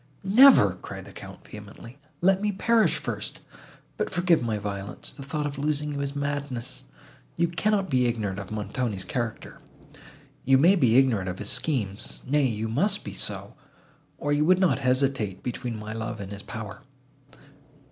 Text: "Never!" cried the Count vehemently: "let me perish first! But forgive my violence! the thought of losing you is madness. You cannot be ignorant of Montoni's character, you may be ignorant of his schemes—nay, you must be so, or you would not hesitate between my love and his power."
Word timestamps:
"Never!" 0.23 0.77
cried 0.81 1.05
the 1.05 1.11
Count 1.11 1.47
vehemently: 1.47 1.99
"let 2.21 2.41
me 2.41 2.51
perish 2.51 2.97
first! 2.97 3.39
But 3.97 4.09
forgive 4.09 4.41
my 4.41 4.57
violence! 4.57 5.13
the 5.13 5.21
thought 5.21 5.45
of 5.45 5.59
losing 5.59 5.91
you 5.93 6.01
is 6.01 6.15
madness. 6.15 6.85
You 7.37 7.47
cannot 7.47 7.87
be 7.87 8.07
ignorant 8.07 8.39
of 8.39 8.49
Montoni's 8.49 9.03
character, 9.03 9.59
you 10.43 10.57
may 10.57 10.75
be 10.75 10.97
ignorant 10.97 11.29
of 11.29 11.37
his 11.37 11.51
schemes—nay, 11.51 12.47
you 12.47 12.67
must 12.67 13.03
be 13.03 13.13
so, 13.13 13.53
or 14.17 14.33
you 14.33 14.43
would 14.43 14.57
not 14.57 14.79
hesitate 14.79 15.43
between 15.43 15.77
my 15.77 15.93
love 15.93 16.19
and 16.19 16.31
his 16.31 16.41
power." 16.41 16.81